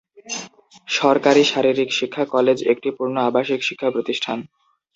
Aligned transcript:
সরকারি 0.91 1.43
শারীরিক 1.51 1.89
শিক্ষা 1.99 2.23
কলেজ 2.33 2.57
একটি 2.63 2.89
পূর্ণ 2.97 3.15
আবাসিক 3.29 3.59
শিক্ষা 3.63 3.89
প্রতিষ্ঠান। 3.95 4.37